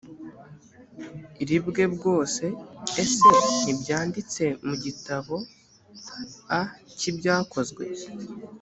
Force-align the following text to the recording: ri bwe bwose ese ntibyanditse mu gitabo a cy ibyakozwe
ri 1.47 1.57
bwe 1.65 1.83
bwose 1.95 2.45
ese 3.03 3.29
ntibyanditse 3.63 4.43
mu 4.67 4.75
gitabo 4.85 5.35
a 6.59 6.61
cy 6.97 7.05
ibyakozwe 7.11 7.83